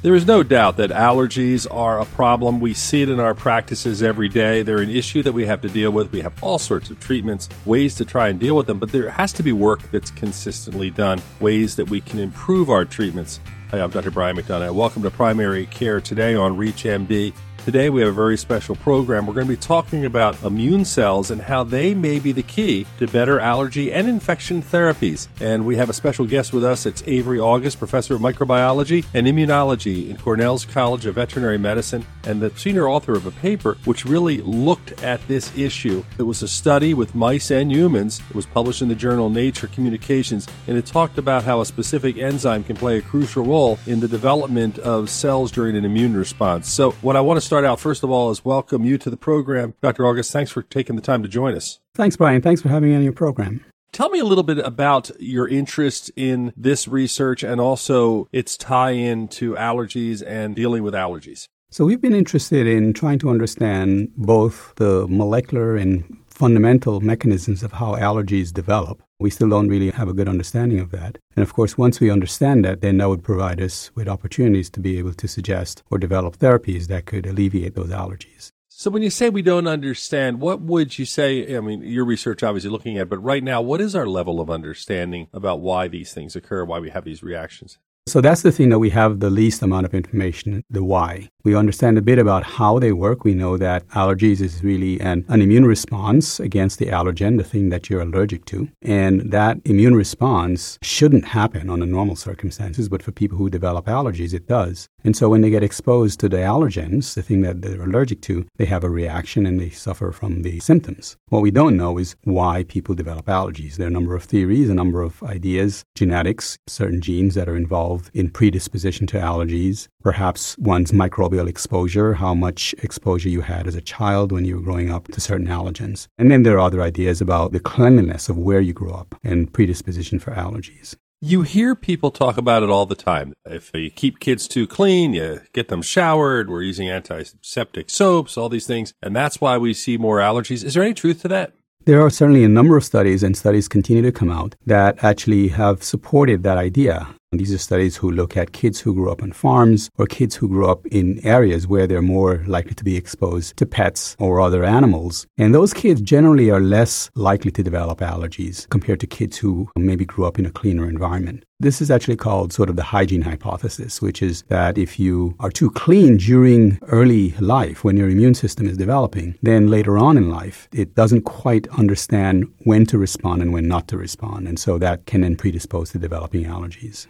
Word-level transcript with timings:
There 0.00 0.14
is 0.14 0.26
no 0.28 0.44
doubt 0.44 0.76
that 0.76 0.90
allergies 0.90 1.66
are 1.68 2.00
a 2.00 2.04
problem. 2.04 2.60
We 2.60 2.72
see 2.72 3.02
it 3.02 3.08
in 3.08 3.18
our 3.18 3.34
practices 3.34 4.00
every 4.00 4.28
day. 4.28 4.62
They're 4.62 4.78
an 4.78 4.90
issue 4.90 5.24
that 5.24 5.32
we 5.32 5.44
have 5.46 5.60
to 5.62 5.68
deal 5.68 5.90
with. 5.90 6.12
We 6.12 6.20
have 6.20 6.40
all 6.40 6.60
sorts 6.60 6.88
of 6.88 7.00
treatments, 7.00 7.48
ways 7.64 7.96
to 7.96 8.04
try 8.04 8.28
and 8.28 8.38
deal 8.38 8.54
with 8.54 8.68
them, 8.68 8.78
but 8.78 8.92
there 8.92 9.10
has 9.10 9.32
to 9.32 9.42
be 9.42 9.50
work 9.50 9.82
that's 9.90 10.12
consistently 10.12 10.90
done, 10.90 11.20
ways 11.40 11.74
that 11.74 11.90
we 11.90 12.00
can 12.00 12.20
improve 12.20 12.70
our 12.70 12.84
treatments. 12.84 13.40
Hi, 13.72 13.80
I'm 13.80 13.90
Dr. 13.90 14.12
Brian 14.12 14.36
McDonough. 14.36 14.72
Welcome 14.72 15.02
to 15.02 15.10
Primary 15.10 15.66
Care 15.66 16.00
today 16.00 16.36
on 16.36 16.56
ReachMD. 16.56 17.32
Today 17.68 17.90
we 17.90 18.00
have 18.00 18.08
a 18.08 18.12
very 18.12 18.38
special 18.38 18.76
program. 18.76 19.26
We're 19.26 19.34
going 19.34 19.46
to 19.46 19.52
be 19.52 19.60
talking 19.60 20.06
about 20.06 20.42
immune 20.42 20.86
cells 20.86 21.30
and 21.30 21.38
how 21.38 21.64
they 21.64 21.92
may 21.92 22.18
be 22.18 22.32
the 22.32 22.42
key 22.42 22.86
to 22.98 23.06
better 23.06 23.38
allergy 23.38 23.92
and 23.92 24.08
infection 24.08 24.62
therapies. 24.62 25.28
And 25.38 25.66
we 25.66 25.76
have 25.76 25.90
a 25.90 25.92
special 25.92 26.24
guest 26.24 26.54
with 26.54 26.64
us. 26.64 26.86
It's 26.86 27.02
Avery 27.06 27.38
August, 27.38 27.78
professor 27.78 28.14
of 28.14 28.22
microbiology 28.22 29.04
and 29.12 29.26
immunology 29.26 30.08
in 30.08 30.16
Cornell's 30.16 30.64
College 30.64 31.04
of 31.04 31.16
Veterinary 31.16 31.58
Medicine 31.58 32.06
and 32.24 32.40
the 32.40 32.50
senior 32.56 32.88
author 32.88 33.12
of 33.12 33.26
a 33.26 33.32
paper 33.32 33.76
which 33.84 34.06
really 34.06 34.38
looked 34.38 35.02
at 35.02 35.20
this 35.28 35.54
issue. 35.54 36.02
It 36.16 36.22
was 36.22 36.42
a 36.42 36.48
study 36.48 36.94
with 36.94 37.14
mice 37.14 37.50
and 37.50 37.70
humans. 37.70 38.22
It 38.30 38.34
was 38.34 38.46
published 38.46 38.80
in 38.80 38.88
the 38.88 38.94
journal 38.94 39.28
Nature 39.28 39.66
Communications 39.66 40.48
and 40.68 40.78
it 40.78 40.86
talked 40.86 41.18
about 41.18 41.44
how 41.44 41.60
a 41.60 41.66
specific 41.66 42.16
enzyme 42.16 42.64
can 42.64 42.76
play 42.76 42.96
a 42.96 43.02
crucial 43.02 43.44
role 43.44 43.78
in 43.86 44.00
the 44.00 44.08
development 44.08 44.78
of 44.78 45.10
cells 45.10 45.52
during 45.52 45.76
an 45.76 45.84
immune 45.84 46.16
response. 46.16 46.72
So 46.72 46.92
what 47.02 47.14
I 47.14 47.20
want 47.20 47.36
to 47.36 47.42
start 47.42 47.57
start 47.58 47.72
out, 47.72 47.80
first 47.80 48.04
of 48.04 48.10
all, 48.10 48.30
is 48.30 48.44
welcome 48.44 48.84
you 48.84 48.96
to 48.96 49.10
the 49.10 49.16
program. 49.16 49.74
Dr. 49.82 50.06
August, 50.06 50.30
thanks 50.30 50.48
for 50.48 50.62
taking 50.62 50.94
the 50.94 51.02
time 51.02 51.24
to 51.24 51.28
join 51.28 51.56
us. 51.56 51.80
Thanks, 51.92 52.16
Brian. 52.16 52.40
Thanks 52.40 52.62
for 52.62 52.68
having 52.68 52.90
me 52.90 52.94
on 52.94 53.02
your 53.02 53.12
program. 53.12 53.64
Tell 53.90 54.10
me 54.10 54.20
a 54.20 54.24
little 54.24 54.44
bit 54.44 54.58
about 54.58 55.10
your 55.18 55.48
interest 55.48 56.12
in 56.14 56.52
this 56.56 56.86
research 56.86 57.42
and 57.42 57.60
also 57.60 58.28
its 58.30 58.56
tie 58.56 58.92
in 58.92 59.26
to 59.28 59.54
allergies 59.54 60.22
and 60.24 60.54
dealing 60.54 60.84
with 60.84 60.94
allergies. 60.94 61.48
So, 61.68 61.84
we've 61.84 62.00
been 62.00 62.14
interested 62.14 62.68
in 62.68 62.92
trying 62.92 63.18
to 63.18 63.28
understand 63.28 64.12
both 64.16 64.72
the 64.76 65.08
molecular 65.08 65.76
and 65.76 66.16
fundamental 66.38 67.00
mechanisms 67.00 67.64
of 67.64 67.72
how 67.72 67.96
allergies 67.96 68.52
develop. 68.52 69.02
We 69.18 69.28
still 69.28 69.48
don't 69.48 69.66
really 69.68 69.90
have 69.90 70.08
a 70.08 70.12
good 70.12 70.28
understanding 70.28 70.78
of 70.78 70.92
that. 70.92 71.18
And 71.34 71.42
of 71.42 71.52
course, 71.52 71.76
once 71.76 71.98
we 71.98 72.12
understand 72.12 72.64
that, 72.64 72.80
then 72.80 72.98
that 72.98 73.08
would 73.08 73.24
provide 73.24 73.60
us 73.60 73.90
with 73.96 74.06
opportunities 74.06 74.70
to 74.70 74.80
be 74.80 74.98
able 74.98 75.14
to 75.14 75.26
suggest 75.26 75.82
or 75.90 75.98
develop 75.98 76.38
therapies 76.38 76.86
that 76.86 77.06
could 77.06 77.26
alleviate 77.26 77.74
those 77.74 77.90
allergies. 77.90 78.52
So 78.68 78.88
when 78.92 79.02
you 79.02 79.10
say 79.10 79.28
we 79.28 79.42
don't 79.42 79.66
understand, 79.66 80.40
what 80.40 80.60
would 80.60 80.96
you 80.96 81.04
say? 81.04 81.56
I 81.56 81.60
mean, 81.60 81.82
your 81.82 82.04
research 82.04 82.44
obviously 82.44 82.70
looking 82.70 82.98
at, 82.98 83.08
but 83.08 83.18
right 83.18 83.42
now, 83.42 83.60
what 83.60 83.80
is 83.80 83.96
our 83.96 84.06
level 84.06 84.40
of 84.40 84.48
understanding 84.48 85.26
about 85.32 85.58
why 85.58 85.88
these 85.88 86.14
things 86.14 86.36
occur, 86.36 86.64
why 86.64 86.78
we 86.78 86.90
have 86.90 87.04
these 87.04 87.24
reactions? 87.24 87.80
So 88.08 88.22
that's 88.22 88.40
the 88.40 88.52
thing 88.52 88.70
that 88.70 88.78
we 88.78 88.88
have 88.90 89.20
the 89.20 89.28
least 89.28 89.60
amount 89.60 89.84
of 89.84 89.92
information, 89.92 90.64
the 90.70 90.82
why. 90.82 91.28
We 91.44 91.54
understand 91.54 91.98
a 91.98 92.02
bit 92.02 92.18
about 92.18 92.42
how 92.42 92.78
they 92.78 92.92
work. 92.92 93.22
We 93.22 93.34
know 93.34 93.58
that 93.58 93.86
allergies 93.88 94.40
is 94.40 94.64
really 94.64 94.98
an, 95.00 95.26
an 95.28 95.42
immune 95.42 95.66
response 95.66 96.40
against 96.40 96.78
the 96.78 96.86
allergen, 96.86 97.36
the 97.36 97.44
thing 97.44 97.68
that 97.68 97.90
you're 97.90 98.00
allergic 98.00 98.46
to. 98.46 98.68
And 98.80 99.30
that 99.30 99.58
immune 99.66 99.94
response 99.94 100.78
shouldn't 100.80 101.26
happen 101.26 101.68
under 101.68 101.84
normal 101.84 102.16
circumstances, 102.16 102.88
but 102.88 103.02
for 103.02 103.12
people 103.12 103.36
who 103.36 103.50
develop 103.50 103.84
allergies, 103.86 104.32
it 104.32 104.46
does. 104.46 104.88
And 105.04 105.16
so 105.16 105.28
when 105.28 105.42
they 105.42 105.50
get 105.50 105.62
exposed 105.62 106.18
to 106.20 106.28
the 106.28 106.38
allergens, 106.38 107.14
the 107.14 107.22
thing 107.22 107.42
that 107.42 107.62
they're 107.62 107.82
allergic 107.82 108.20
to, 108.22 108.46
they 108.56 108.64
have 108.64 108.82
a 108.82 108.90
reaction 108.90 109.46
and 109.46 109.60
they 109.60 109.70
suffer 109.70 110.10
from 110.10 110.42
the 110.42 110.58
symptoms. 110.60 111.16
What 111.28 111.42
we 111.42 111.50
don't 111.50 111.76
know 111.76 111.98
is 111.98 112.16
why 112.24 112.64
people 112.64 112.94
develop 112.94 113.26
allergies. 113.26 113.76
There 113.76 113.86
are 113.86 113.88
a 113.88 113.92
number 113.92 114.16
of 114.16 114.24
theories, 114.24 114.68
a 114.68 114.74
number 114.74 115.02
of 115.02 115.22
ideas, 115.22 115.84
genetics, 115.94 116.58
certain 116.66 117.00
genes 117.00 117.34
that 117.36 117.48
are 117.48 117.56
involved 117.56 118.10
in 118.12 118.30
predisposition 118.30 119.06
to 119.08 119.18
allergies, 119.18 119.86
perhaps 120.02 120.56
one's 120.58 120.92
microbial 120.92 121.48
exposure, 121.48 122.14
how 122.14 122.34
much 122.34 122.74
exposure 122.82 123.28
you 123.28 123.42
had 123.42 123.66
as 123.66 123.76
a 123.76 123.80
child 123.80 124.32
when 124.32 124.44
you 124.44 124.56
were 124.56 124.62
growing 124.62 124.90
up 124.90 125.06
to 125.08 125.20
certain 125.20 125.46
allergens. 125.46 126.08
And 126.18 126.30
then 126.30 126.42
there 126.42 126.56
are 126.56 126.66
other 126.66 126.82
ideas 126.82 127.20
about 127.20 127.52
the 127.52 127.60
cleanliness 127.60 128.28
of 128.28 128.36
where 128.36 128.60
you 128.60 128.72
grew 128.72 128.92
up 128.92 129.14
and 129.22 129.52
predisposition 129.52 130.18
for 130.18 130.32
allergies. 130.32 130.96
You 131.20 131.42
hear 131.42 131.74
people 131.74 132.12
talk 132.12 132.36
about 132.36 132.62
it 132.62 132.70
all 132.70 132.86
the 132.86 132.94
time. 132.94 133.34
If 133.44 133.72
you 133.74 133.90
keep 133.90 134.20
kids 134.20 134.46
too 134.46 134.68
clean, 134.68 135.14
you 135.14 135.40
get 135.52 135.66
them 135.66 135.82
showered, 135.82 136.48
we're 136.48 136.62
using 136.62 136.88
antiseptic 136.88 137.90
soaps, 137.90 138.38
all 138.38 138.48
these 138.48 138.68
things, 138.68 138.94
and 139.02 139.16
that's 139.16 139.40
why 139.40 139.58
we 139.58 139.74
see 139.74 139.98
more 139.98 140.18
allergies. 140.18 140.62
Is 140.62 140.74
there 140.74 140.84
any 140.84 140.94
truth 140.94 141.22
to 141.22 141.28
that? 141.28 141.54
There 141.86 142.00
are 142.02 142.10
certainly 142.10 142.44
a 142.44 142.48
number 142.48 142.76
of 142.76 142.84
studies, 142.84 143.24
and 143.24 143.36
studies 143.36 143.66
continue 143.66 144.02
to 144.02 144.12
come 144.12 144.30
out, 144.30 144.54
that 144.64 145.02
actually 145.02 145.48
have 145.48 145.82
supported 145.82 146.44
that 146.44 146.56
idea. 146.56 147.08
These 147.32 147.52
are 147.52 147.58
studies 147.58 147.96
who 147.96 148.10
look 148.10 148.38
at 148.38 148.52
kids 148.52 148.80
who 148.80 148.94
grew 148.94 149.12
up 149.12 149.22
on 149.22 149.32
farms 149.32 149.90
or 149.98 150.06
kids 150.06 150.34
who 150.36 150.48
grew 150.48 150.66
up 150.66 150.86
in 150.86 151.20
areas 151.26 151.66
where 151.66 151.86
they're 151.86 152.00
more 152.00 152.42
likely 152.46 152.72
to 152.74 152.82
be 152.82 152.96
exposed 152.96 153.54
to 153.58 153.66
pets 153.66 154.16
or 154.18 154.40
other 154.40 154.64
animals. 154.64 155.26
And 155.36 155.54
those 155.54 155.74
kids 155.74 156.00
generally 156.00 156.50
are 156.50 156.58
less 156.58 157.10
likely 157.14 157.50
to 157.50 157.62
develop 157.62 157.98
allergies 157.98 158.66
compared 158.70 159.00
to 159.00 159.06
kids 159.06 159.36
who 159.36 159.70
maybe 159.76 160.06
grew 160.06 160.24
up 160.24 160.38
in 160.38 160.46
a 160.46 160.50
cleaner 160.50 160.88
environment. 160.88 161.44
This 161.60 161.82
is 161.82 161.90
actually 161.90 162.16
called 162.16 162.54
sort 162.54 162.70
of 162.70 162.76
the 162.76 162.82
hygiene 162.82 163.22
hypothesis, 163.22 164.00
which 164.00 164.22
is 164.22 164.42
that 164.48 164.78
if 164.78 164.98
you 164.98 165.34
are 165.38 165.50
too 165.50 165.70
clean 165.72 166.16
during 166.16 166.78
early 166.86 167.32
life 167.40 167.84
when 167.84 167.98
your 167.98 168.08
immune 168.08 168.34
system 168.34 168.66
is 168.66 168.78
developing, 168.78 169.36
then 169.42 169.66
later 169.66 169.98
on 169.98 170.16
in 170.16 170.30
life, 170.30 170.66
it 170.72 170.94
doesn't 170.94 171.22
quite 171.22 171.68
understand 171.76 172.46
when 172.60 172.86
to 172.86 172.96
respond 172.96 173.42
and 173.42 173.52
when 173.52 173.68
not 173.68 173.86
to 173.88 173.98
respond. 173.98 174.48
And 174.48 174.58
so 174.58 174.78
that 174.78 175.04
can 175.04 175.20
then 175.20 175.36
predispose 175.36 175.90
to 175.92 175.98
developing 175.98 176.44
allergies. 176.44 177.06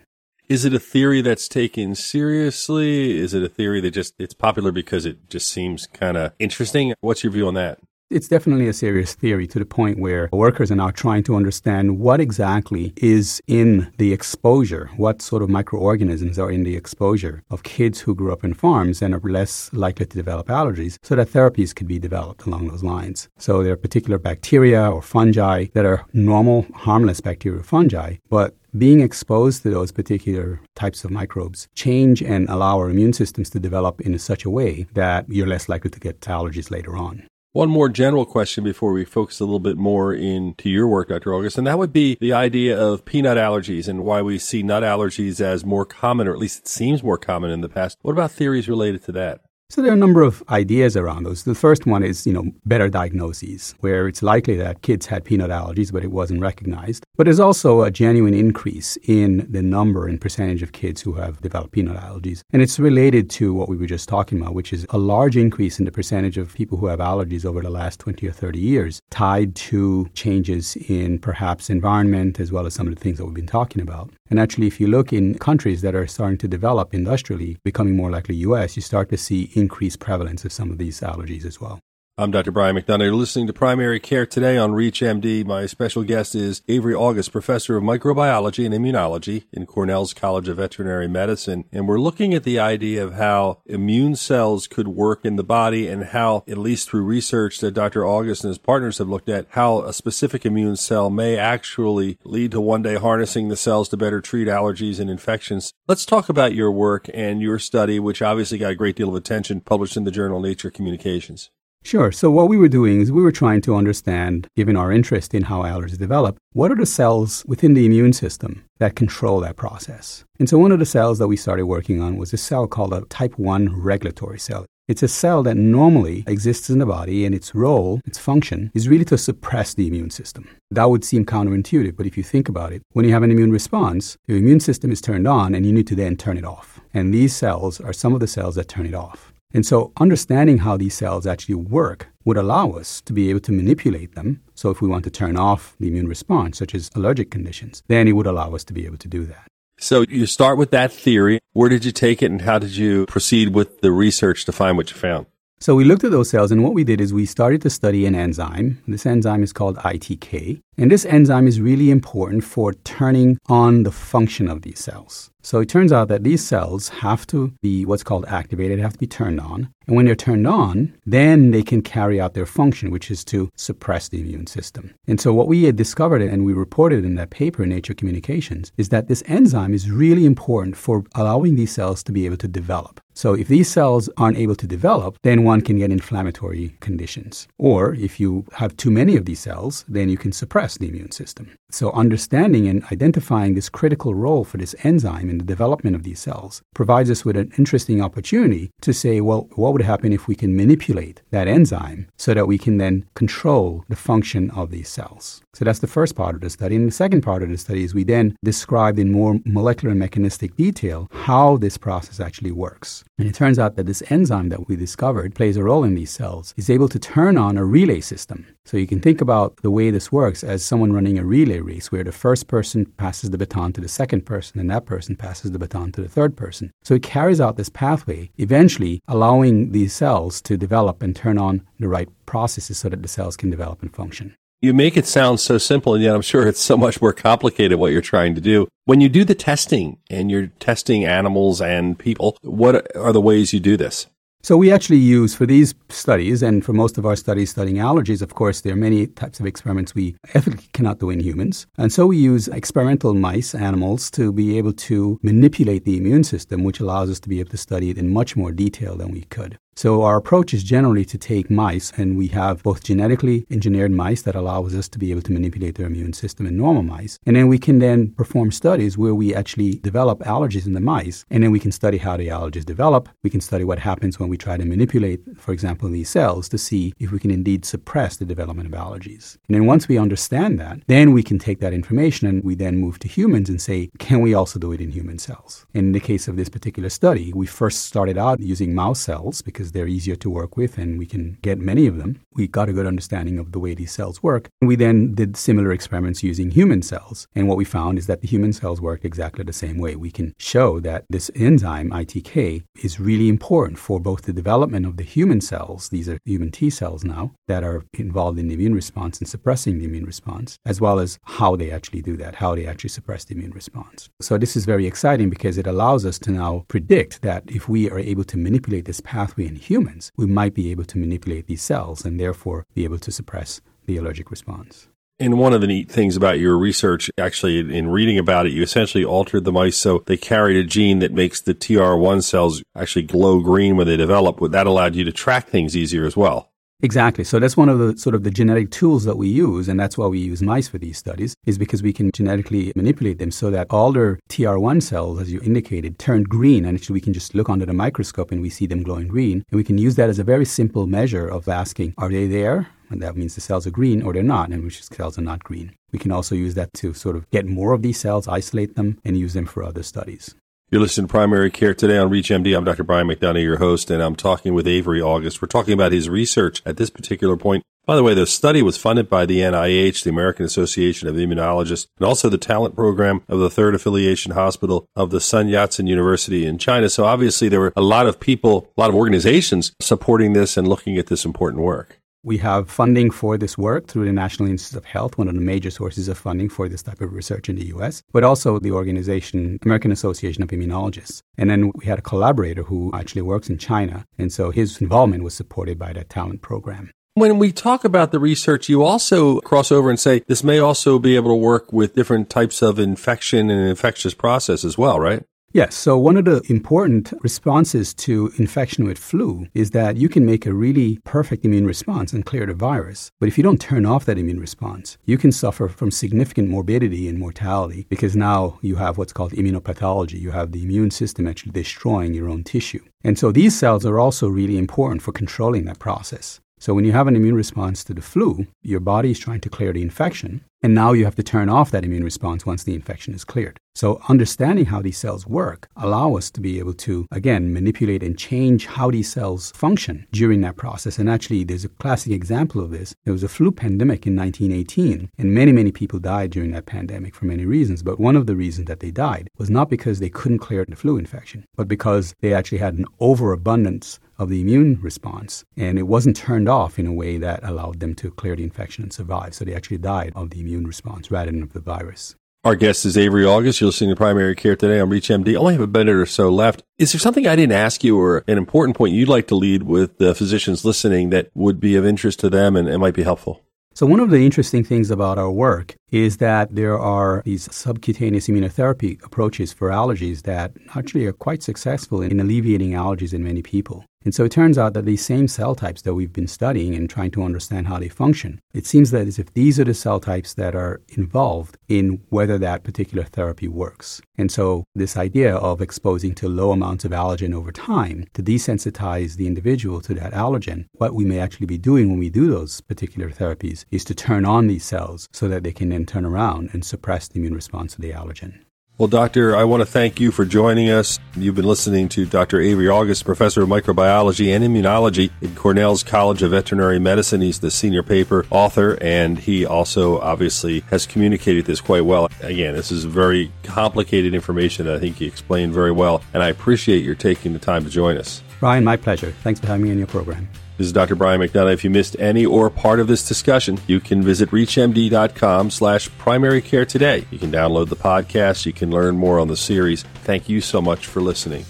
Is 0.48 0.64
it 0.64 0.72
a 0.72 0.78
theory 0.78 1.20
that's 1.20 1.46
taken 1.46 1.94
seriously? 1.94 3.18
Is 3.18 3.34
it 3.34 3.42
a 3.42 3.50
theory 3.50 3.82
that 3.82 3.90
just 3.90 4.14
it's 4.18 4.32
popular 4.32 4.72
because 4.72 5.04
it 5.04 5.28
just 5.28 5.50
seems 5.50 5.86
kind 5.86 6.16
of 6.16 6.32
interesting? 6.38 6.94
What's 7.02 7.22
your 7.22 7.34
view 7.34 7.48
on 7.48 7.52
that? 7.54 7.80
It's 8.08 8.28
definitely 8.28 8.66
a 8.66 8.72
serious 8.72 9.14
theory 9.14 9.46
to 9.48 9.58
the 9.58 9.66
point 9.66 9.98
where 9.98 10.30
workers 10.32 10.70
are 10.70 10.76
now 10.76 10.90
trying 10.90 11.22
to 11.24 11.36
understand 11.36 11.98
what 11.98 12.18
exactly 12.18 12.94
is 12.96 13.42
in 13.46 13.92
the 13.98 14.14
exposure, 14.14 14.88
what 14.96 15.20
sort 15.20 15.42
of 15.42 15.50
microorganisms 15.50 16.38
are 16.38 16.50
in 16.50 16.62
the 16.62 16.74
exposure 16.74 17.42
of 17.50 17.62
kids 17.62 18.00
who 18.00 18.14
grew 18.14 18.32
up 18.32 18.42
in 18.42 18.54
farms 18.54 19.02
and 19.02 19.12
are 19.14 19.20
less 19.20 19.70
likely 19.74 20.06
to 20.06 20.16
develop 20.16 20.46
allergies, 20.46 20.96
so 21.02 21.14
that 21.16 21.28
therapies 21.28 21.74
could 21.74 21.86
be 21.86 21.98
developed 21.98 22.46
along 22.46 22.68
those 22.68 22.82
lines. 22.82 23.28
So 23.36 23.62
there 23.62 23.74
are 23.74 23.76
particular 23.76 24.18
bacteria 24.18 24.90
or 24.90 25.02
fungi 25.02 25.66
that 25.74 25.84
are 25.84 26.06
normal, 26.14 26.64
harmless 26.74 27.20
bacterial 27.20 27.62
fungi, 27.62 28.16
but 28.30 28.56
being 28.76 29.00
exposed 29.00 29.62
to 29.62 29.70
those 29.70 29.92
particular 29.92 30.60
types 30.74 31.04
of 31.04 31.10
microbes 31.10 31.68
change 31.74 32.22
and 32.22 32.48
allow 32.48 32.78
our 32.78 32.90
immune 32.90 33.12
systems 33.12 33.50
to 33.50 33.60
develop 33.60 34.00
in 34.00 34.18
such 34.18 34.44
a 34.44 34.50
way 34.50 34.86
that 34.94 35.26
you're 35.28 35.46
less 35.46 35.68
likely 35.68 35.90
to 35.90 36.00
get 36.00 36.20
allergies 36.20 36.70
later 36.70 36.96
on. 36.96 37.26
One 37.52 37.70
more 37.70 37.88
general 37.88 38.26
question 38.26 38.62
before 38.62 38.92
we 38.92 39.06
focus 39.06 39.40
a 39.40 39.44
little 39.44 39.58
bit 39.58 39.78
more 39.78 40.12
into 40.12 40.68
your 40.68 40.86
work, 40.86 41.08
Dr. 41.08 41.34
August, 41.34 41.56
and 41.56 41.66
that 41.66 41.78
would 41.78 41.94
be 41.94 42.18
the 42.20 42.34
idea 42.34 42.78
of 42.78 43.06
peanut 43.06 43.38
allergies 43.38 43.88
and 43.88 44.04
why 44.04 44.20
we 44.20 44.38
see 44.38 44.62
nut 44.62 44.82
allergies 44.82 45.40
as 45.40 45.64
more 45.64 45.86
common, 45.86 46.28
or 46.28 46.34
at 46.34 46.38
least 46.38 46.58
it 46.60 46.68
seems 46.68 47.02
more 47.02 47.16
common 47.16 47.50
in 47.50 47.62
the 47.62 47.68
past. 47.68 47.98
What 48.02 48.12
about 48.12 48.32
theories 48.32 48.68
related 48.68 49.02
to 49.04 49.12
that? 49.12 49.40
So 49.70 49.82
there 49.82 49.90
are 49.90 49.94
a 49.94 49.98
number 49.98 50.22
of 50.22 50.42
ideas 50.48 50.96
around 50.96 51.24
those. 51.24 51.44
The 51.44 51.54
first 51.54 51.84
one 51.84 52.02
is, 52.02 52.26
you 52.26 52.32
know, 52.32 52.50
better 52.64 52.88
diagnoses, 52.88 53.74
where 53.80 54.08
it's 54.08 54.22
likely 54.22 54.56
that 54.56 54.80
kids 54.80 55.04
had 55.04 55.26
peanut 55.26 55.50
allergies, 55.50 55.92
but 55.92 56.02
it 56.02 56.10
wasn't 56.10 56.40
recognized. 56.40 57.04
But 57.16 57.24
there's 57.24 57.38
also 57.38 57.82
a 57.82 57.90
genuine 57.90 58.32
increase 58.32 58.96
in 59.02 59.46
the 59.52 59.60
number 59.60 60.06
and 60.08 60.18
percentage 60.18 60.62
of 60.62 60.72
kids 60.72 61.02
who 61.02 61.12
have 61.12 61.42
developed 61.42 61.72
peanut 61.72 61.98
allergies. 61.98 62.40
And 62.50 62.62
it's 62.62 62.78
related 62.78 63.28
to 63.32 63.52
what 63.52 63.68
we 63.68 63.76
were 63.76 63.84
just 63.84 64.08
talking 64.08 64.40
about, 64.40 64.54
which 64.54 64.72
is 64.72 64.86
a 64.88 64.96
large 64.96 65.36
increase 65.36 65.78
in 65.78 65.84
the 65.84 65.92
percentage 65.92 66.38
of 66.38 66.54
people 66.54 66.78
who 66.78 66.86
have 66.86 67.00
allergies 67.00 67.44
over 67.44 67.60
the 67.60 67.68
last 67.68 68.00
20 68.00 68.26
or 68.26 68.32
30 68.32 68.58
years, 68.58 69.02
tied 69.10 69.54
to 69.56 70.08
changes 70.14 70.76
in 70.88 71.18
perhaps 71.18 71.68
environment 71.68 72.40
as 72.40 72.50
well 72.50 72.64
as 72.64 72.72
some 72.72 72.88
of 72.88 72.94
the 72.94 73.00
things 73.00 73.18
that 73.18 73.26
we've 73.26 73.34
been 73.34 73.46
talking 73.46 73.82
about. 73.82 74.10
And 74.30 74.40
actually, 74.40 74.66
if 74.66 74.80
you 74.80 74.86
look 74.86 75.12
in 75.12 75.38
countries 75.38 75.82
that 75.82 75.94
are 75.94 76.06
starting 76.06 76.38
to 76.38 76.48
develop 76.48 76.94
industrially, 76.94 77.58
becoming 77.64 77.96
more 77.96 78.10
like 78.10 78.28
the 78.28 78.36
US, 78.36 78.74
you 78.74 78.82
start 78.82 79.10
to 79.10 79.18
see 79.18 79.50
increased 79.58 80.00
prevalence 80.00 80.44
of 80.44 80.52
some 80.52 80.70
of 80.70 80.78
these 80.78 81.00
allergies 81.00 81.44
as 81.44 81.60
well. 81.60 81.80
I'm 82.20 82.32
Dr. 82.32 82.50
Brian 82.50 82.74
McDonough. 82.74 83.04
You're 83.04 83.14
listening 83.14 83.46
to 83.46 83.52
Primary 83.52 84.00
Care 84.00 84.26
today 84.26 84.58
on 84.58 84.72
ReachMD. 84.72 85.46
My 85.46 85.66
special 85.66 86.02
guest 86.02 86.34
is 86.34 86.62
Avery 86.66 86.92
August, 86.92 87.30
professor 87.30 87.76
of 87.76 87.84
microbiology 87.84 88.66
and 88.66 88.74
immunology 88.74 89.44
in 89.52 89.66
Cornell's 89.66 90.14
College 90.14 90.48
of 90.48 90.56
Veterinary 90.56 91.06
Medicine. 91.06 91.66
And 91.70 91.86
we're 91.86 92.00
looking 92.00 92.34
at 92.34 92.42
the 92.42 92.58
idea 92.58 93.04
of 93.04 93.14
how 93.14 93.62
immune 93.66 94.16
cells 94.16 94.66
could 94.66 94.88
work 94.88 95.24
in 95.24 95.36
the 95.36 95.44
body 95.44 95.86
and 95.86 96.06
how, 96.06 96.42
at 96.48 96.58
least 96.58 96.90
through 96.90 97.04
research 97.04 97.60
that 97.60 97.70
Dr. 97.70 98.04
August 98.04 98.42
and 98.42 98.48
his 98.48 98.58
partners 98.58 98.98
have 98.98 99.08
looked 99.08 99.28
at, 99.28 99.46
how 99.50 99.82
a 99.82 99.92
specific 99.92 100.44
immune 100.44 100.74
cell 100.74 101.10
may 101.10 101.36
actually 101.36 102.18
lead 102.24 102.50
to 102.50 102.60
one 102.60 102.82
day 102.82 102.96
harnessing 102.96 103.46
the 103.46 103.56
cells 103.56 103.88
to 103.90 103.96
better 103.96 104.20
treat 104.20 104.48
allergies 104.48 104.98
and 104.98 105.08
infections. 105.08 105.72
Let's 105.86 106.04
talk 106.04 106.28
about 106.28 106.52
your 106.52 106.72
work 106.72 107.08
and 107.14 107.40
your 107.40 107.60
study, 107.60 108.00
which 108.00 108.22
obviously 108.22 108.58
got 108.58 108.72
a 108.72 108.74
great 108.74 108.96
deal 108.96 109.10
of 109.10 109.14
attention 109.14 109.60
published 109.60 109.96
in 109.96 110.02
the 110.02 110.10
journal 110.10 110.40
Nature 110.40 110.72
Communications. 110.72 111.50
Sure. 111.84 112.12
So 112.12 112.30
what 112.30 112.48
we 112.48 112.58
were 112.58 112.68
doing 112.68 113.00
is 113.00 113.10
we 113.10 113.22
were 113.22 113.32
trying 113.32 113.62
to 113.62 113.74
understand, 113.74 114.46
given 114.56 114.76
our 114.76 114.92
interest 114.92 115.32
in 115.32 115.44
how 115.44 115.62
allergies 115.62 115.98
develop, 115.98 116.36
what 116.52 116.70
are 116.70 116.76
the 116.76 116.84
cells 116.84 117.44
within 117.46 117.74
the 117.74 117.86
immune 117.86 118.12
system 118.12 118.64
that 118.78 118.96
control 118.96 119.40
that 119.40 119.56
process? 119.56 120.24
And 120.38 120.48
so 120.48 120.58
one 120.58 120.72
of 120.72 120.80
the 120.80 120.86
cells 120.86 121.18
that 121.18 121.28
we 121.28 121.36
started 121.36 121.66
working 121.66 122.02
on 122.02 122.16
was 122.16 122.32
a 122.32 122.36
cell 122.36 122.66
called 122.66 122.92
a 122.92 123.06
type 123.06 123.38
1 123.38 123.80
regulatory 123.80 124.38
cell. 124.38 124.66
It's 124.86 125.02
a 125.02 125.08
cell 125.08 125.42
that 125.42 125.56
normally 125.56 126.24
exists 126.26 126.70
in 126.70 126.78
the 126.78 126.86
body, 126.86 127.26
and 127.26 127.34
its 127.34 127.54
role, 127.54 128.00
its 128.06 128.18
function, 128.18 128.70
is 128.74 128.88
really 128.88 129.04
to 129.06 129.18
suppress 129.18 129.74
the 129.74 129.86
immune 129.86 130.08
system. 130.08 130.48
That 130.70 130.88
would 130.88 131.04
seem 131.04 131.26
counterintuitive, 131.26 131.94
but 131.94 132.06
if 132.06 132.16
you 132.16 132.22
think 132.22 132.48
about 132.48 132.72
it, 132.72 132.80
when 132.92 133.04
you 133.04 133.12
have 133.12 133.22
an 133.22 133.30
immune 133.30 133.52
response, 133.52 134.16
your 134.26 134.38
immune 134.38 134.60
system 134.60 134.90
is 134.90 135.02
turned 135.02 135.28
on, 135.28 135.54
and 135.54 135.66
you 135.66 135.72
need 135.74 135.86
to 135.88 135.94
then 135.94 136.16
turn 136.16 136.38
it 136.38 136.44
off. 136.44 136.80
And 136.94 137.12
these 137.12 137.36
cells 137.36 137.82
are 137.82 137.92
some 137.92 138.14
of 138.14 138.20
the 138.20 138.26
cells 138.26 138.54
that 138.54 138.68
turn 138.68 138.86
it 138.86 138.94
off. 138.94 139.34
And 139.54 139.64
so, 139.64 139.92
understanding 139.98 140.58
how 140.58 140.76
these 140.76 140.94
cells 140.94 141.26
actually 141.26 141.54
work 141.54 142.08
would 142.24 142.36
allow 142.36 142.72
us 142.72 143.00
to 143.02 143.12
be 143.12 143.30
able 143.30 143.40
to 143.40 143.52
manipulate 143.52 144.14
them. 144.14 144.42
So, 144.54 144.70
if 144.70 144.82
we 144.82 144.88
want 144.88 145.04
to 145.04 145.10
turn 145.10 145.36
off 145.36 145.74
the 145.80 145.88
immune 145.88 146.08
response, 146.08 146.58
such 146.58 146.74
as 146.74 146.90
allergic 146.94 147.30
conditions, 147.30 147.82
then 147.88 148.06
it 148.08 148.12
would 148.12 148.26
allow 148.26 148.54
us 148.54 148.64
to 148.64 148.74
be 148.74 148.84
able 148.84 148.98
to 148.98 149.08
do 149.08 149.24
that. 149.24 149.48
So 149.80 150.04
you 150.08 150.26
start 150.26 150.58
with 150.58 150.72
that 150.72 150.92
theory. 150.92 151.38
Where 151.52 151.68
did 151.68 151.84
you 151.84 151.92
take 151.92 152.20
it 152.20 152.30
and 152.30 152.42
how 152.42 152.58
did 152.58 152.76
you 152.76 153.06
proceed 153.06 153.54
with 153.54 153.80
the 153.80 153.92
research 153.92 154.44
to 154.46 154.52
find 154.52 154.76
what 154.76 154.90
you 154.90 154.96
found? 154.96 155.26
So 155.60 155.74
we 155.74 155.84
looked 155.84 156.04
at 156.04 156.12
those 156.12 156.30
cells, 156.30 156.52
and 156.52 156.62
what 156.62 156.72
we 156.72 156.84
did 156.84 157.00
is 157.00 157.12
we 157.12 157.26
started 157.26 157.62
to 157.62 157.70
study 157.70 158.06
an 158.06 158.14
enzyme. 158.14 158.80
This 158.86 159.06
enzyme 159.06 159.42
is 159.42 159.52
called 159.52 159.76
ITK. 159.78 160.60
And 160.80 160.92
this 160.92 161.04
enzyme 161.06 161.48
is 161.48 161.60
really 161.60 161.90
important 161.90 162.44
for 162.44 162.72
turning 162.72 163.36
on 163.48 163.82
the 163.82 163.90
function 163.90 164.48
of 164.48 164.62
these 164.62 164.78
cells. 164.78 165.32
So 165.42 165.60
it 165.60 165.68
turns 165.68 165.92
out 165.92 166.08
that 166.08 166.24
these 166.24 166.44
cells 166.44 166.88
have 166.88 167.26
to 167.28 167.54
be 167.62 167.86
what's 167.86 168.02
called 168.02 168.26
activated, 168.28 168.78
have 168.80 168.92
to 168.92 168.98
be 168.98 169.06
turned 169.06 169.40
on. 169.40 169.70
And 169.86 169.96
when 169.96 170.04
they're 170.04 170.14
turned 170.14 170.46
on, 170.46 170.94
then 171.06 171.52
they 171.52 171.62
can 171.62 171.80
carry 171.80 172.20
out 172.20 172.34
their 172.34 172.44
function, 172.44 172.90
which 172.90 173.10
is 173.10 173.24
to 173.26 173.48
suppress 173.56 174.08
the 174.08 174.20
immune 174.20 174.46
system. 174.46 174.94
And 175.06 175.18
so 175.18 175.32
what 175.32 175.48
we 175.48 175.64
had 175.64 175.76
discovered 175.76 176.20
and 176.20 176.44
we 176.44 176.52
reported 176.52 177.04
in 177.04 177.14
that 177.14 177.30
paper 177.30 177.62
in 177.62 177.70
Nature 177.70 177.94
Communications 177.94 178.72
is 178.76 178.90
that 178.90 179.08
this 179.08 179.22
enzyme 179.26 179.72
is 179.72 179.90
really 179.90 180.26
important 180.26 180.76
for 180.76 181.04
allowing 181.14 181.56
these 181.56 181.72
cells 181.72 182.02
to 182.02 182.12
be 182.12 182.26
able 182.26 182.36
to 182.36 182.48
develop. 182.48 183.00
So 183.14 183.32
if 183.32 183.48
these 183.48 183.68
cells 183.68 184.10
aren't 184.18 184.36
able 184.36 184.54
to 184.56 184.66
develop, 184.66 185.16
then 185.22 185.42
one 185.42 185.62
can 185.62 185.78
get 185.78 185.90
inflammatory 185.90 186.76
conditions. 186.80 187.48
Or 187.56 187.94
if 187.94 188.20
you 188.20 188.44
have 188.52 188.76
too 188.76 188.90
many 188.90 189.16
of 189.16 189.24
these 189.24 189.40
cells, 189.40 189.84
then 189.88 190.10
you 190.10 190.18
can 190.18 190.32
suppress 190.32 190.67
the 190.76 190.88
immune 190.88 191.10
system. 191.10 191.56
So 191.70 191.90
understanding 191.92 192.66
and 192.68 192.84
identifying 192.92 193.54
this 193.54 193.68
critical 193.68 194.14
role 194.14 194.44
for 194.44 194.56
this 194.58 194.74
enzyme 194.82 195.30
in 195.30 195.38
the 195.38 195.44
development 195.44 195.96
of 195.96 196.02
these 196.02 196.20
cells 196.20 196.62
provides 196.74 197.10
us 197.10 197.24
with 197.24 197.36
an 197.36 197.52
interesting 197.58 198.00
opportunity 198.02 198.70
to 198.82 198.92
say, 198.92 199.20
well, 199.20 199.48
what 199.54 199.72
would 199.72 199.82
happen 199.82 200.12
if 200.12 200.28
we 200.28 200.34
can 200.34 200.56
manipulate 200.56 201.22
that 201.30 201.48
enzyme 201.48 202.08
so 202.16 202.34
that 202.34 202.46
we 202.46 202.58
can 202.58 202.78
then 202.78 203.06
control 203.14 203.84
the 203.88 203.96
function 203.96 204.50
of 204.50 204.70
these 204.70 204.88
cells? 204.88 205.40
So 205.54 205.64
that's 205.64 205.80
the 205.80 205.86
first 205.86 206.14
part 206.14 206.34
of 206.34 206.40
the 206.40 206.50
study. 206.50 206.76
And 206.76 206.86
the 206.88 206.92
second 206.92 207.22
part 207.22 207.42
of 207.42 207.48
the 207.48 207.58
study 207.58 207.84
is 207.84 207.94
we 207.94 208.04
then 208.04 208.36
described 208.44 208.98
in 208.98 209.10
more 209.10 209.40
molecular 209.44 209.90
and 209.90 209.98
mechanistic 209.98 210.54
detail 210.56 211.08
how 211.12 211.56
this 211.56 211.76
process 211.76 212.20
actually 212.20 212.52
works. 212.52 213.04
And 213.18 213.28
it 213.28 213.34
turns 213.34 213.58
out 213.58 213.74
that 213.76 213.86
this 213.86 214.02
enzyme 214.10 214.48
that 214.50 214.68
we 214.68 214.76
discovered 214.76 215.34
plays 215.34 215.56
a 215.56 215.64
role 215.64 215.84
in 215.84 215.94
these 215.94 216.10
cells, 216.10 216.54
is 216.56 216.70
able 216.70 216.88
to 216.88 216.98
turn 216.98 217.36
on 217.36 217.56
a 217.56 217.64
relay 217.64 218.00
system. 218.00 218.46
So 218.64 218.76
you 218.76 218.86
can 218.86 219.00
think 219.00 219.20
about 219.20 219.56
the 219.62 219.70
way 219.70 219.90
this 219.90 220.12
works 220.12 220.44
as 220.58 220.64
someone 220.64 220.92
running 220.92 221.18
a 221.18 221.24
relay 221.24 221.60
race 221.60 221.92
where 221.92 222.02
the 222.02 222.10
first 222.10 222.48
person 222.48 222.84
passes 222.84 223.30
the 223.30 223.38
baton 223.38 223.72
to 223.72 223.80
the 223.80 223.88
second 223.88 224.26
person 224.26 224.58
and 224.58 224.68
that 224.68 224.86
person 224.86 225.14
passes 225.14 225.52
the 225.52 225.58
baton 225.58 225.92
to 225.92 226.00
the 226.00 226.08
third 226.08 226.36
person. 226.36 226.72
So 226.82 226.94
it 226.94 227.04
carries 227.04 227.40
out 227.40 227.56
this 227.56 227.68
pathway, 227.68 228.30
eventually 228.38 229.00
allowing 229.06 229.70
these 229.70 229.94
cells 229.94 230.40
to 230.42 230.56
develop 230.56 231.00
and 231.00 231.14
turn 231.14 231.38
on 231.38 231.62
the 231.78 231.86
right 231.86 232.08
processes 232.26 232.78
so 232.78 232.88
that 232.88 233.02
the 233.02 233.08
cells 233.08 233.36
can 233.36 233.50
develop 233.50 233.82
and 233.82 233.94
function. 233.94 234.34
You 234.60 234.74
make 234.74 234.96
it 234.96 235.06
sound 235.06 235.38
so 235.38 235.56
simple, 235.56 235.94
and 235.94 236.02
yet 236.02 236.16
I'm 236.16 236.22
sure 236.22 236.44
it's 236.44 236.58
so 236.60 236.76
much 236.76 237.00
more 237.00 237.12
complicated 237.12 237.78
what 237.78 237.92
you're 237.92 238.02
trying 238.02 238.34
to 238.34 238.40
do. 238.40 238.66
When 238.86 239.00
you 239.00 239.08
do 239.08 239.24
the 239.24 239.36
testing 239.36 239.98
and 240.10 240.32
you're 240.32 240.48
testing 240.58 241.04
animals 241.04 241.60
and 241.60 241.96
people, 241.96 242.36
what 242.42 242.96
are 242.96 243.12
the 243.12 243.20
ways 243.20 243.52
you 243.52 243.60
do 243.60 243.76
this? 243.76 244.08
So 244.40 244.56
we 244.56 244.70
actually 244.70 244.98
use 244.98 245.34
for 245.34 245.46
these 245.46 245.74
studies 245.88 246.42
and 246.42 246.64
for 246.64 246.72
most 246.72 246.96
of 246.96 247.04
our 247.04 247.16
studies 247.16 247.50
studying 247.50 247.76
allergies, 247.76 248.22
of 248.22 248.34
course, 248.34 248.60
there 248.60 248.72
are 248.72 248.76
many 248.76 249.08
types 249.08 249.40
of 249.40 249.46
experiments 249.46 249.94
we 249.94 250.16
ethically 250.32 250.68
cannot 250.72 251.00
do 251.00 251.10
in 251.10 251.20
humans. 251.20 251.66
And 251.76 251.92
so 251.92 252.06
we 252.06 252.18
use 252.18 252.46
experimental 252.48 253.14
mice, 253.14 253.54
animals, 253.54 254.10
to 254.12 254.32
be 254.32 254.56
able 254.56 254.72
to 254.74 255.18
manipulate 255.22 255.84
the 255.84 255.96
immune 255.96 256.22
system, 256.22 256.62
which 256.62 256.78
allows 256.78 257.10
us 257.10 257.20
to 257.20 257.28
be 257.28 257.40
able 257.40 257.50
to 257.50 257.56
study 257.56 257.90
it 257.90 257.98
in 257.98 258.12
much 258.12 258.36
more 258.36 258.52
detail 258.52 258.96
than 258.96 259.10
we 259.10 259.22
could. 259.22 259.58
So 259.78 260.02
our 260.02 260.16
approach 260.16 260.52
is 260.54 260.64
generally 260.64 261.04
to 261.04 261.16
take 261.16 261.52
mice, 261.52 261.92
and 261.96 262.18
we 262.18 262.26
have 262.28 262.64
both 262.64 262.82
genetically 262.82 263.46
engineered 263.48 263.92
mice 263.92 264.22
that 264.22 264.34
allows 264.34 264.74
us 264.74 264.88
to 264.88 264.98
be 264.98 265.12
able 265.12 265.22
to 265.22 265.30
manipulate 265.30 265.76
their 265.76 265.86
immune 265.86 266.14
system 266.14 266.48
in 266.48 266.56
normal 266.56 266.82
mice. 266.82 267.20
And 267.26 267.36
then 267.36 267.46
we 267.46 267.60
can 267.60 267.78
then 267.78 268.10
perform 268.14 268.50
studies 268.50 268.98
where 268.98 269.14
we 269.14 269.32
actually 269.32 269.74
develop 269.74 270.18
allergies 270.24 270.66
in 270.66 270.72
the 270.72 270.80
mice, 270.80 271.24
and 271.30 271.44
then 271.44 271.52
we 271.52 271.60
can 271.60 271.70
study 271.70 271.96
how 271.96 272.16
the 272.16 272.26
allergies 272.26 272.64
develop. 272.64 273.08
We 273.22 273.30
can 273.30 273.40
study 273.40 273.62
what 273.62 273.78
happens 273.78 274.18
when 274.18 274.28
we 274.28 274.36
try 274.36 274.56
to 274.56 274.64
manipulate, 274.64 275.20
for 275.36 275.52
example, 275.52 275.88
these 275.88 276.10
cells 276.10 276.48
to 276.48 276.58
see 276.58 276.92
if 276.98 277.12
we 277.12 277.20
can 277.20 277.30
indeed 277.30 277.64
suppress 277.64 278.16
the 278.16 278.24
development 278.24 278.74
of 278.74 278.80
allergies. 278.80 279.38
And 279.46 279.54
then 279.54 279.66
once 279.66 279.86
we 279.86 279.96
understand 279.96 280.58
that, 280.58 280.80
then 280.88 281.12
we 281.12 281.22
can 281.22 281.38
take 281.38 281.60
that 281.60 281.72
information 281.72 282.26
and 282.26 282.42
we 282.42 282.56
then 282.56 282.78
move 282.78 282.98
to 282.98 283.06
humans 283.06 283.48
and 283.48 283.62
say, 283.62 283.90
can 284.00 284.22
we 284.22 284.34
also 284.34 284.58
do 284.58 284.72
it 284.72 284.80
in 284.80 284.90
human 284.90 285.20
cells? 285.20 285.66
In 285.72 285.92
the 285.92 286.00
case 286.00 286.26
of 286.26 286.34
this 286.34 286.48
particular 286.48 286.88
study, 286.88 287.32
we 287.32 287.46
first 287.46 287.84
started 287.84 288.18
out 288.18 288.40
using 288.40 288.74
mouse 288.74 288.98
cells 288.98 289.40
because 289.40 289.67
because 289.68 289.72
they're 289.78 289.96
easier 289.96 290.16
to 290.16 290.30
work 290.30 290.56
with 290.56 290.78
and 290.78 290.98
we 290.98 291.06
can 291.06 291.36
get 291.42 291.58
many 291.58 291.86
of 291.86 291.98
them. 291.98 292.20
We 292.32 292.46
got 292.46 292.68
a 292.68 292.72
good 292.72 292.86
understanding 292.86 293.38
of 293.38 293.52
the 293.52 293.58
way 293.58 293.74
these 293.74 293.92
cells 293.92 294.22
work. 294.22 294.48
We 294.62 294.76
then 294.76 295.14
did 295.14 295.36
similar 295.36 295.72
experiments 295.72 296.22
using 296.22 296.50
human 296.50 296.82
cells. 296.82 297.26
And 297.34 297.48
what 297.48 297.58
we 297.58 297.64
found 297.64 297.98
is 297.98 298.06
that 298.06 298.20
the 298.20 298.28
human 298.28 298.52
cells 298.52 298.80
work 298.80 299.04
exactly 299.04 299.44
the 299.44 299.52
same 299.52 299.78
way. 299.78 299.96
We 299.96 300.10
can 300.10 300.34
show 300.38 300.80
that 300.80 301.04
this 301.10 301.30
enzyme, 301.34 301.90
ITK, 301.90 302.62
is 302.82 303.00
really 303.00 303.28
important 303.28 303.78
for 303.78 304.00
both 304.00 304.22
the 304.22 304.32
development 304.32 304.86
of 304.86 304.96
the 304.96 305.04
human 305.04 305.40
cells, 305.40 305.88
these 305.88 306.08
are 306.08 306.18
human 306.24 306.50
T 306.50 306.70
cells 306.70 307.04
now, 307.04 307.32
that 307.48 307.64
are 307.64 307.84
involved 307.94 308.38
in 308.38 308.48
the 308.48 308.54
immune 308.54 308.74
response 308.74 309.18
and 309.18 309.28
suppressing 309.28 309.78
the 309.78 309.84
immune 309.84 310.04
response, 310.04 310.58
as 310.64 310.80
well 310.80 310.98
as 310.98 311.18
how 311.24 311.56
they 311.56 311.70
actually 311.70 312.02
do 312.02 312.16
that, 312.16 312.36
how 312.36 312.54
they 312.54 312.66
actually 312.66 312.90
suppress 312.90 313.24
the 313.24 313.34
immune 313.34 313.50
response. 313.50 314.08
So 314.20 314.38
this 314.38 314.56
is 314.56 314.64
very 314.64 314.86
exciting 314.86 315.28
because 315.28 315.58
it 315.58 315.66
allows 315.66 316.06
us 316.06 316.18
to 316.20 316.30
now 316.30 316.64
predict 316.68 317.22
that 317.22 317.42
if 317.48 317.68
we 317.68 317.90
are 317.90 317.98
able 317.98 318.24
to 318.24 318.38
manipulate 318.38 318.84
this 318.84 319.00
pathway 319.00 319.46
in 319.46 319.56
humans, 319.58 320.10
we 320.16 320.26
might 320.26 320.54
be 320.54 320.70
able 320.70 320.84
to 320.84 320.98
manipulate 320.98 321.46
these 321.46 321.62
cells 321.62 322.04
and 322.04 322.18
therefore 322.18 322.64
be 322.74 322.84
able 322.84 322.98
to 323.00 323.12
suppress 323.12 323.60
the 323.86 323.96
allergic 323.96 324.30
response. 324.30 324.88
And 325.20 325.36
one 325.36 325.52
of 325.52 325.60
the 325.60 325.66
neat 325.66 325.90
things 325.90 326.16
about 326.16 326.38
your 326.38 326.56
research, 326.56 327.10
actually, 327.18 327.58
in 327.76 327.88
reading 327.88 328.18
about 328.18 328.46
it, 328.46 328.52
you 328.52 328.62
essentially 328.62 329.04
altered 329.04 329.44
the 329.44 329.50
mice 329.50 329.76
so 329.76 330.04
they 330.06 330.16
carried 330.16 330.56
a 330.56 330.62
gene 330.62 331.00
that 331.00 331.12
makes 331.12 331.40
the 331.40 331.54
TR1 331.54 332.22
cells 332.22 332.62
actually 332.76 333.02
glow 333.02 333.40
green 333.40 333.76
when 333.76 333.88
they 333.88 333.96
develop. 333.96 334.38
That 334.40 334.68
allowed 334.68 334.94
you 334.94 335.02
to 335.02 335.12
track 335.12 335.48
things 335.48 335.76
easier 335.76 336.06
as 336.06 336.16
well. 336.16 336.52
Exactly. 336.80 337.24
So 337.24 337.40
that's 337.40 337.56
one 337.56 337.68
of 337.68 337.80
the 337.80 337.98
sort 337.98 338.14
of 338.14 338.22
the 338.22 338.30
genetic 338.30 338.70
tools 338.70 339.02
that 339.02 339.16
we 339.16 339.28
use, 339.28 339.68
and 339.68 339.80
that's 339.80 339.98
why 339.98 340.06
we 340.06 340.20
use 340.20 340.42
mice 340.42 340.68
for 340.68 340.78
these 340.78 340.96
studies, 340.96 341.34
is 341.44 341.58
because 341.58 341.82
we 341.82 341.92
can 341.92 342.12
genetically 342.12 342.72
manipulate 342.76 343.18
them 343.18 343.32
so 343.32 343.50
that 343.50 343.66
all 343.68 343.90
their 343.90 344.20
TR1 344.28 344.80
cells, 344.80 345.20
as 345.20 345.32
you 345.32 345.40
indicated, 345.42 345.98
turn 345.98 346.22
green, 346.22 346.64
and 346.64 346.78
actually 346.78 346.94
we 346.94 347.00
can 347.00 347.12
just 347.12 347.34
look 347.34 347.50
under 347.50 347.66
the 347.66 347.72
microscope 347.72 348.30
and 348.30 348.40
we 348.40 348.48
see 348.48 348.66
them 348.66 348.84
glowing 348.84 349.08
green, 349.08 349.42
and 349.50 349.58
we 349.58 349.64
can 349.64 349.76
use 349.76 349.96
that 349.96 350.08
as 350.08 350.20
a 350.20 350.24
very 350.24 350.44
simple 350.44 350.86
measure 350.86 351.26
of 351.26 351.48
asking, 351.48 351.94
are 351.98 352.10
they 352.10 352.28
there? 352.28 352.68
And 352.90 353.02
that 353.02 353.16
means 353.16 353.34
the 353.34 353.40
cells 353.40 353.66
are 353.66 353.72
green 353.72 354.00
or 354.00 354.12
they're 354.12 354.22
not, 354.22 354.50
and 354.50 354.62
which 354.62 354.84
cells 354.84 355.18
are 355.18 355.22
not 355.22 355.42
green. 355.42 355.74
We 355.90 355.98
can 355.98 356.12
also 356.12 356.36
use 356.36 356.54
that 356.54 356.72
to 356.74 356.94
sort 356.94 357.16
of 357.16 357.28
get 357.30 357.44
more 357.44 357.72
of 357.72 357.82
these 357.82 357.98
cells, 357.98 358.28
isolate 358.28 358.76
them, 358.76 359.00
and 359.04 359.18
use 359.18 359.32
them 359.32 359.46
for 359.46 359.64
other 359.64 359.82
studies. 359.82 360.36
You're 360.70 360.82
listening 360.82 361.06
to 361.06 361.10
Primary 361.10 361.50
Care 361.50 361.72
today 361.72 361.96
on 361.96 362.10
ReachMD. 362.10 362.54
I'm 362.54 362.64
Dr. 362.64 362.84
Brian 362.84 363.08
McDonough, 363.08 363.42
your 363.42 363.56
host, 363.56 363.90
and 363.90 364.02
I'm 364.02 364.14
talking 364.14 364.52
with 364.52 364.68
Avery 364.68 365.00
August. 365.00 365.40
We're 365.40 365.48
talking 365.48 365.72
about 365.72 365.92
his 365.92 366.10
research 366.10 366.60
at 366.66 366.76
this 366.76 366.90
particular 366.90 367.38
point. 367.38 367.62
By 367.86 367.96
the 367.96 368.02
way, 368.02 368.12
the 368.12 368.26
study 368.26 368.60
was 368.60 368.76
funded 368.76 369.08
by 369.08 369.24
the 369.24 369.40
NIH, 369.40 370.04
the 370.04 370.10
American 370.10 370.44
Association 370.44 371.08
of 371.08 371.14
Immunologists, 371.14 371.86
and 371.98 372.06
also 372.06 372.28
the 372.28 372.36
talent 372.36 372.74
program 372.74 373.22
of 373.30 373.38
the 373.38 373.48
third 373.48 373.74
affiliation 373.74 374.32
hospital 374.32 374.84
of 374.94 375.08
the 375.08 375.22
Sun 375.22 375.48
Yat-sen 375.48 375.86
University 375.86 376.44
in 376.44 376.58
China. 376.58 376.90
So 376.90 377.06
obviously 377.06 377.48
there 377.48 377.60
were 377.60 377.72
a 377.74 377.80
lot 377.80 378.06
of 378.06 378.20
people, 378.20 378.70
a 378.76 378.80
lot 378.82 378.90
of 378.90 378.94
organizations 378.94 379.72
supporting 379.80 380.34
this 380.34 380.58
and 380.58 380.68
looking 380.68 380.98
at 380.98 381.06
this 381.06 381.24
important 381.24 381.62
work. 381.62 381.98
We 382.24 382.38
have 382.38 382.68
funding 382.68 383.12
for 383.12 383.38
this 383.38 383.56
work 383.56 383.86
through 383.86 384.06
the 384.06 384.12
National 384.12 384.48
Institutes 384.48 384.76
of 384.76 384.84
Health, 384.84 385.16
one 385.16 385.28
of 385.28 385.34
the 385.34 385.40
major 385.40 385.70
sources 385.70 386.08
of 386.08 386.18
funding 386.18 386.48
for 386.48 386.68
this 386.68 386.82
type 386.82 387.00
of 387.00 387.12
research 387.12 387.48
in 387.48 387.54
the 387.54 387.66
US, 387.66 388.02
but 388.12 388.24
also 388.24 388.58
the 388.58 388.72
organization, 388.72 389.58
American 389.64 389.92
Association 389.92 390.42
of 390.42 390.48
Immunologists. 390.48 391.22
And 391.36 391.48
then 391.48 391.70
we 391.76 391.84
had 391.86 392.00
a 392.00 392.02
collaborator 392.02 392.64
who 392.64 392.90
actually 392.92 393.22
works 393.22 393.48
in 393.48 393.56
China, 393.56 394.04
and 394.18 394.32
so 394.32 394.50
his 394.50 394.80
involvement 394.80 395.22
was 395.22 395.34
supported 395.34 395.78
by 395.78 395.92
that 395.92 396.10
talent 396.10 396.42
program. 396.42 396.90
When 397.14 397.38
we 397.38 397.52
talk 397.52 397.84
about 397.84 398.10
the 398.10 398.18
research, 398.18 398.68
you 398.68 398.82
also 398.82 399.40
cross 399.40 399.70
over 399.70 399.88
and 399.88 399.98
say 399.98 400.22
this 400.26 400.42
may 400.42 400.58
also 400.58 400.98
be 400.98 401.14
able 401.14 401.30
to 401.30 401.36
work 401.36 401.72
with 401.72 401.94
different 401.94 402.30
types 402.30 402.62
of 402.62 402.80
infection 402.80 403.48
and 403.48 403.68
infectious 403.68 404.14
process 404.14 404.64
as 404.64 404.76
well, 404.76 404.98
right? 404.98 405.22
Yes. 405.54 405.74
So, 405.74 405.96
one 405.96 406.18
of 406.18 406.26
the 406.26 406.42
important 406.50 407.14
responses 407.22 407.94
to 407.94 408.30
infection 408.36 408.84
with 408.84 408.98
flu 408.98 409.46
is 409.54 409.70
that 409.70 409.96
you 409.96 410.06
can 410.10 410.26
make 410.26 410.44
a 410.44 410.52
really 410.52 410.98
perfect 411.04 411.42
immune 411.42 411.66
response 411.66 412.12
and 412.12 412.26
clear 412.26 412.44
the 412.44 412.52
virus. 412.52 413.10
But 413.18 413.30
if 413.30 413.38
you 413.38 413.44
don't 413.44 413.58
turn 413.60 413.86
off 413.86 414.04
that 414.04 414.18
immune 414.18 414.40
response, 414.40 414.98
you 415.06 415.16
can 415.16 415.32
suffer 415.32 415.66
from 415.68 415.90
significant 415.90 416.50
morbidity 416.50 417.08
and 417.08 417.18
mortality 417.18 417.86
because 417.88 418.14
now 418.14 418.58
you 418.60 418.76
have 418.76 418.98
what's 418.98 419.14
called 419.14 419.32
immunopathology. 419.32 420.20
You 420.20 420.32
have 420.32 420.52
the 420.52 420.62
immune 420.62 420.90
system 420.90 421.26
actually 421.26 421.52
destroying 421.52 422.12
your 422.12 422.28
own 422.28 422.44
tissue. 422.44 422.84
And 423.02 423.18
so, 423.18 423.32
these 423.32 423.58
cells 423.58 423.86
are 423.86 423.98
also 423.98 424.28
really 424.28 424.58
important 424.58 425.00
for 425.00 425.12
controlling 425.12 425.64
that 425.64 425.78
process. 425.78 426.40
So, 426.60 426.74
when 426.74 426.84
you 426.84 426.90
have 426.90 427.06
an 427.06 427.14
immune 427.14 427.36
response 427.36 427.84
to 427.84 427.94
the 427.94 428.02
flu, 428.02 428.46
your 428.62 428.80
body 428.80 429.12
is 429.12 429.18
trying 429.20 429.40
to 429.42 429.48
clear 429.48 429.72
the 429.72 429.82
infection, 429.82 430.44
and 430.60 430.74
now 430.74 430.92
you 430.92 431.04
have 431.04 431.14
to 431.14 431.22
turn 431.22 431.48
off 431.48 431.70
that 431.70 431.84
immune 431.84 432.02
response 432.02 432.44
once 432.44 432.64
the 432.64 432.74
infection 432.74 433.14
is 433.14 433.24
cleared. 433.24 433.58
So, 433.76 434.00
understanding 434.08 434.64
how 434.64 434.82
these 434.82 434.98
cells 434.98 435.24
work 435.24 435.68
allow 435.76 436.16
us 436.16 436.32
to 436.32 436.40
be 436.40 436.58
able 436.58 436.74
to 436.74 437.06
again 437.12 437.52
manipulate 437.52 438.02
and 438.02 438.18
change 438.18 438.66
how 438.66 438.90
these 438.90 439.08
cells 439.08 439.52
function 439.52 440.08
during 440.10 440.40
that 440.40 440.56
process. 440.56 440.98
And 440.98 441.08
actually, 441.08 441.44
there's 441.44 441.64
a 441.64 441.68
classic 441.68 442.10
example 442.10 442.60
of 442.60 442.72
this. 442.72 442.92
There 443.04 443.12
was 443.12 443.22
a 443.22 443.28
flu 443.28 443.52
pandemic 443.52 444.04
in 444.04 444.16
1918, 444.16 445.10
and 445.16 445.32
many, 445.32 445.52
many 445.52 445.70
people 445.70 446.00
died 446.00 446.32
during 446.32 446.50
that 446.50 446.66
pandemic 446.66 447.14
for 447.14 447.26
many 447.26 447.44
reasons. 447.44 447.84
But 447.84 448.00
one 448.00 448.16
of 448.16 448.26
the 448.26 448.34
reasons 448.34 448.66
that 448.66 448.80
they 448.80 448.90
died 448.90 449.28
was 449.38 449.48
not 449.48 449.70
because 449.70 450.00
they 450.00 450.10
couldn't 450.10 450.40
clear 450.40 450.64
the 450.68 450.74
flu 450.74 450.96
infection, 450.96 451.44
but 451.54 451.68
because 451.68 452.16
they 452.20 452.34
actually 452.34 452.58
had 452.58 452.74
an 452.74 452.86
overabundance 452.98 454.00
of 454.18 454.28
the 454.28 454.40
immune 454.40 454.78
response, 454.80 455.44
and 455.56 455.78
it 455.78 455.84
wasn't 455.84 456.16
turned 456.16 456.48
off 456.48 456.78
in 456.78 456.86
a 456.86 456.92
way 456.92 457.18
that 457.18 457.40
allowed 457.42 457.80
them 457.80 457.94
to 457.96 458.10
clear 458.10 458.36
the 458.36 458.44
infection 458.44 458.82
and 458.84 458.92
survive. 458.92 459.34
So 459.34 459.44
they 459.44 459.54
actually 459.54 459.78
died 459.78 460.12
of 460.14 460.30
the 460.30 460.40
immune 460.40 460.66
response 460.66 461.10
rather 461.10 461.30
than 461.30 461.42
of 461.42 461.52
the 461.52 461.60
virus. 461.60 462.16
Our 462.44 462.54
guest 462.54 462.86
is 462.86 462.96
Avery 462.96 463.24
August. 463.24 463.60
You're 463.60 463.68
listening 463.68 463.90
to 463.90 463.96
Primary 463.96 464.36
Care 464.36 464.54
today 464.54 464.78
on 464.78 464.88
ReachMD. 464.88 465.32
I 465.32 465.34
only 465.34 465.54
have 465.54 465.62
a 465.62 465.66
minute 465.66 465.96
or 465.96 466.06
so 466.06 466.30
left. 466.30 466.62
Is 466.78 466.92
there 466.92 467.00
something 467.00 467.26
I 467.26 467.34
didn't 467.34 467.52
ask 467.52 467.82
you 467.82 467.98
or 467.98 468.24
an 468.28 468.38
important 468.38 468.76
point 468.76 468.94
you'd 468.94 469.08
like 469.08 469.26
to 469.28 469.34
lead 469.34 469.64
with 469.64 469.98
the 469.98 470.14
physicians 470.14 470.64
listening 470.64 471.10
that 471.10 471.30
would 471.34 471.58
be 471.58 471.74
of 471.74 471.84
interest 471.84 472.20
to 472.20 472.30
them 472.30 472.54
and, 472.54 472.68
and 472.68 472.80
might 472.80 472.94
be 472.94 473.02
helpful? 473.02 473.42
So, 473.74 473.86
one 473.86 474.00
of 474.00 474.10
the 474.10 474.24
interesting 474.24 474.64
things 474.64 474.90
about 474.90 475.18
our 475.18 475.30
work 475.30 475.76
is 475.92 476.16
that 476.16 476.54
there 476.54 476.76
are 476.76 477.22
these 477.24 477.48
subcutaneous 477.54 478.26
immunotherapy 478.26 479.00
approaches 479.04 479.52
for 479.52 479.70
allergies 479.70 480.22
that 480.22 480.52
actually 480.74 481.06
are 481.06 481.12
quite 481.12 481.44
successful 481.44 482.02
in 482.02 482.18
alleviating 482.18 482.70
allergies 482.70 483.14
in 483.14 483.22
many 483.22 483.40
people. 483.40 483.84
And 484.04 484.14
so 484.14 484.24
it 484.24 484.32
turns 484.32 484.56
out 484.56 484.74
that 484.74 484.84
these 484.84 485.04
same 485.04 485.26
cell 485.26 485.54
types 485.54 485.82
that 485.82 485.94
we've 485.94 486.12
been 486.12 486.28
studying 486.28 486.74
and 486.74 486.88
trying 486.88 487.10
to 487.12 487.22
understand 487.22 487.66
how 487.66 487.78
they 487.78 487.88
function, 487.88 488.40
it 488.54 488.64
seems 488.64 488.90
that 488.92 489.06
as 489.06 489.18
if 489.18 489.34
these 489.34 489.58
are 489.58 489.64
the 489.64 489.74
cell 489.74 489.98
types 489.98 490.34
that 490.34 490.54
are 490.54 490.80
involved 490.90 491.58
in 491.68 492.00
whether 492.08 492.38
that 492.38 492.62
particular 492.62 493.04
therapy 493.04 493.48
works. 493.48 494.00
And 494.16 494.30
so 494.30 494.64
this 494.74 494.96
idea 494.96 495.34
of 495.34 495.60
exposing 495.60 496.14
to 496.16 496.28
low 496.28 496.52
amounts 496.52 496.84
of 496.84 496.92
allergen 496.92 497.34
over 497.34 497.50
time 497.52 498.06
to 498.14 498.22
desensitize 498.22 499.16
the 499.16 499.26
individual 499.26 499.80
to 499.82 499.94
that 499.94 500.12
allergen, 500.12 500.66
what 500.72 500.94
we 500.94 501.04
may 501.04 501.18
actually 501.18 501.46
be 501.46 501.58
doing 501.58 501.90
when 501.90 501.98
we 501.98 502.08
do 502.08 502.30
those 502.30 502.60
particular 502.60 503.10
therapies 503.10 503.64
is 503.70 503.84
to 503.84 503.94
turn 503.94 504.24
on 504.24 504.46
these 504.46 504.64
cells 504.64 505.08
so 505.12 505.28
that 505.28 505.42
they 505.42 505.52
can 505.52 505.70
then 505.70 505.84
turn 505.84 506.04
around 506.04 506.50
and 506.52 506.64
suppress 506.64 507.08
the 507.08 507.18
immune 507.18 507.34
response 507.34 507.74
to 507.74 507.80
the 507.80 507.90
allergen. 507.90 508.44
Well, 508.78 508.86
Doctor, 508.86 509.34
I 509.34 509.42
want 509.42 509.60
to 509.60 509.66
thank 509.66 509.98
you 509.98 510.12
for 510.12 510.24
joining 510.24 510.70
us. 510.70 511.00
You've 511.16 511.34
been 511.34 511.44
listening 511.44 511.88
to 511.88 512.06
Dr. 512.06 512.40
Avery 512.40 512.68
August, 512.68 513.04
Professor 513.04 513.42
of 513.42 513.48
Microbiology 513.48 514.32
and 514.32 514.44
Immunology 514.44 515.10
at 515.20 515.34
Cornell's 515.34 515.82
College 515.82 516.22
of 516.22 516.30
Veterinary 516.30 516.78
Medicine. 516.78 517.20
He's 517.20 517.40
the 517.40 517.50
senior 517.50 517.82
paper 517.82 518.24
author, 518.30 518.78
and 518.80 519.18
he 519.18 519.44
also 519.44 519.98
obviously 519.98 520.60
has 520.70 520.86
communicated 520.86 521.44
this 521.44 521.60
quite 521.60 521.86
well. 521.86 522.08
Again, 522.20 522.54
this 522.54 522.70
is 522.70 522.84
very 522.84 523.32
complicated 523.42 524.14
information. 524.14 524.68
I 524.68 524.78
think 524.78 524.94
he 524.94 525.06
explained 525.06 525.52
very 525.54 525.72
well, 525.72 526.00
and 526.14 526.22
I 526.22 526.28
appreciate 526.28 526.84
your 526.84 526.94
taking 526.94 527.32
the 527.32 527.40
time 527.40 527.64
to 527.64 527.70
join 527.70 527.96
us. 527.96 528.22
Brian, 528.38 528.62
my 528.62 528.76
pleasure. 528.76 529.10
Thanks 529.24 529.40
for 529.40 529.48
having 529.48 529.64
me 529.64 529.72
on 529.72 529.78
your 529.78 529.88
program. 529.88 530.28
This 530.58 530.66
is 530.66 530.72
Dr. 530.72 530.96
Brian 530.96 531.20
McDonough. 531.20 531.52
If 531.52 531.62
you 531.62 531.70
missed 531.70 531.94
any 532.00 532.26
or 532.26 532.50
part 532.50 532.80
of 532.80 532.88
this 532.88 533.06
discussion, 533.06 533.60
you 533.68 533.78
can 533.78 534.02
visit 534.02 534.30
reachmd.com 534.30 535.50
slash 535.52 535.88
primary 535.98 536.42
care 536.42 536.66
today. 536.66 537.06
You 537.12 537.18
can 537.20 537.30
download 537.30 537.68
the 537.68 537.76
podcast. 537.76 538.44
You 538.44 538.52
can 538.52 538.72
learn 538.72 538.96
more 538.96 539.20
on 539.20 539.28
the 539.28 539.36
series. 539.36 539.84
Thank 540.02 540.28
you 540.28 540.40
so 540.40 540.60
much 540.60 540.86
for 540.86 541.00
listening. 541.00 541.44